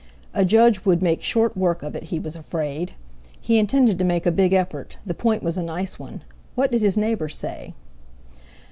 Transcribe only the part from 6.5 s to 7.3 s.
What did his neighbour